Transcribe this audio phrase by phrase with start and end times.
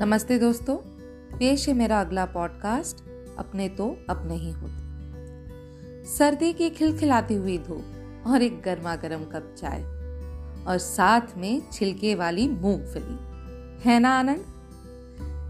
[0.00, 0.76] नमस्ते दोस्तों,
[1.38, 2.96] पेश है मेरा अगला पॉडकास्ट
[3.38, 9.54] अपने तो अपने ही होते सर्दी की खिलखिलाती हुई धूप और एक गर्मा गर्म कप
[9.58, 9.82] चाय
[10.64, 14.44] और साथ में छिलके वाली मूंगफली। है ना आनंद?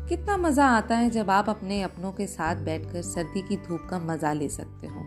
[0.09, 3.99] कितना मज़ा आता है जब आप अपने अपनों के साथ बैठकर सर्दी की धूप का
[3.99, 5.03] मज़ा ले सकते हो।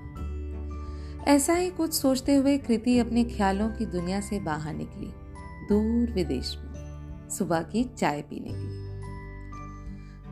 [1.24, 5.14] ऐसा ही कुछ सोचते हुए कृति अपने ख्यालों की दुनिया से बाहर निकली,
[5.70, 8.79] दूर विदेश में, सुबह की चाय पीने के लिए।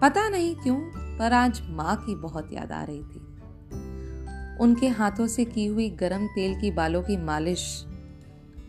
[0.01, 0.75] पता नहीं क्यों,
[1.17, 3.19] पर आज माँ की बहुत याद आ रही थी।
[4.57, 7.85] उनके हाथों से की हुई गरम तेल की बालों की मालिश,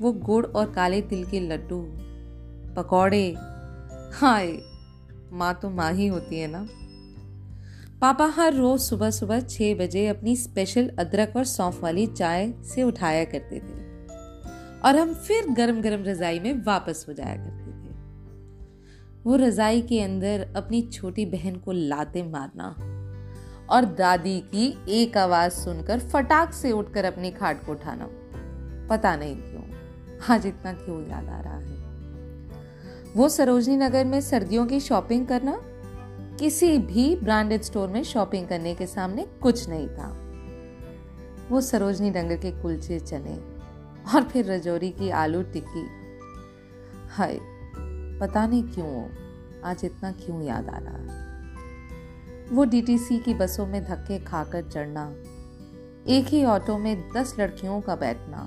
[0.00, 1.86] वो गुड़ और काले तिल के लड्डू,
[2.74, 3.34] पकौड़े,
[4.14, 4.58] हाय,
[5.32, 6.66] माँ तो माँ ही होती है ना?
[8.00, 12.82] पापा हर रोज सुबह सुबह छह बजे अपनी स्पेशल अदरक और सौंफ वाली चाय से
[12.82, 14.06] उठाया करते थे।
[14.80, 17.67] और हम फिर गरम गरम रजाई में वापस हो जाया करते
[19.26, 22.68] वो रजाई के अंदर अपनी छोटी बहन को लाते मारना
[23.70, 28.08] और दादी की एक आवाज़ सुनकर फटाक से उठकर अपनी खाट को उठाना।
[28.88, 29.62] पता नहीं क्यों,
[30.30, 31.76] आज इतना क्यों याद आ रहा है?
[33.16, 35.58] वो सरोजनी नगर में सर्दियों की शॉपिंग करना,
[36.38, 40.08] किसी भी ब्रांडेड स्टोर में शॉपिंग करने के सामने कुछ नहीं था।
[41.50, 43.36] वो सरोजनी नगर के कुलचे चने
[44.14, 45.86] और फिर रजौरी की आलू टिक्की।
[47.10, 47.38] हाय
[48.20, 49.08] पता नहीं क्यों,
[49.64, 50.96] आज इतना क्यों याद आ रहा?
[50.96, 55.12] है वो डीटीसी की बसों में धक्के खाकर चढ़ना,
[56.08, 58.46] एक ही ऑटो में दस लड़कियों का बैठना।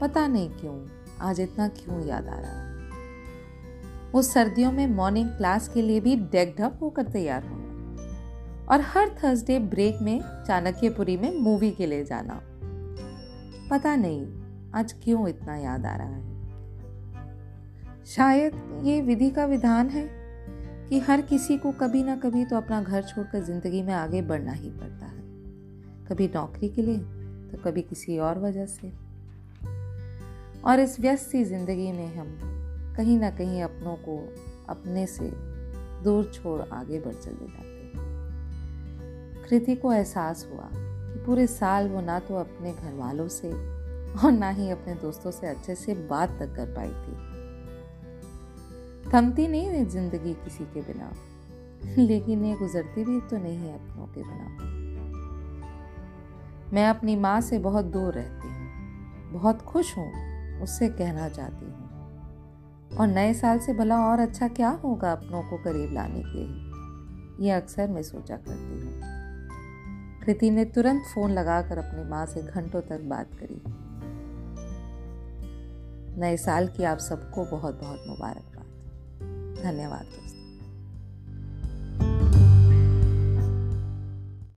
[0.00, 0.86] पता नहीं क्यों,
[1.20, 2.60] आज इतना क्यों याद आ रहा?
[2.60, 2.74] है
[4.10, 7.64] वो सर्दियों में मॉर्निंग क्लास के लिए भी डेकडअप होकर तैयार होना,
[8.70, 12.40] और हर थर्सडे ब्रेक में चाणक्यपुरी में मूवी के लिए जाना।
[13.70, 14.26] पता नहीं,
[14.72, 16.33] आज क्यों इतना याद आ रहा है?
[18.06, 20.08] शायद ये विधि का विधान है
[20.88, 24.52] कि हर किसी को कभी ना कभी तो अपना घर छोड़कर ज़िंदगी में आगे बढ़ना
[24.52, 25.22] ही पड़ता है।
[26.08, 26.98] कभी नौकरी के लिए
[27.50, 28.92] तो कभी किसी और वजह से।
[30.62, 32.38] और इस व्यस्त सी ज़िंदगी में हम
[32.96, 34.18] कहीं ना कहीं अपनों को
[34.68, 35.30] अपने से
[36.04, 38.02] दूर छोड़ आगे बढ़ चले जाते हैं।
[39.48, 43.50] कृति को एहसास हुआ कि पूरे साल वो ना तो अपने घर वालों से
[44.16, 47.33] और ना ही अपने दोस्तों से अच्छे से बात तक कर पाई थी।
[49.12, 51.12] थमती नहीं है ज़िंदगी किसी के बिना।
[51.98, 54.44] लेकिन ये गुजरती भी तो नहीं है अपनों के बिना।
[56.72, 60.12] मैं अपनी माँ से बहुत दूर रहती हूँ। बहुत खुश हूँ,
[60.62, 61.84] उससे कहना चाहती हूँ।
[62.96, 67.46] और नए साल से भला और अच्छा क्या होगा अपनों को करीब लाने के लिए?
[67.46, 69.00] ये अक्सर मैं सोचा करती हूँ।
[70.24, 73.62] कृति ने तुरंत फ़ोन लगाकर अपनी माँ से घंटों तक बात करी।
[76.20, 78.53] नए साल की आप सबको बहुत बहुत मुबारकबाद
[79.64, 80.43] धन्यवाद दोस्तों।